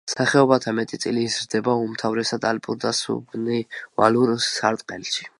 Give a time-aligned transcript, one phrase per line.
[0.11, 5.29] სახეობათა მეტი წილი იზრდება უმთავრესად ალპურ და სუბნივალურ სარტყელში.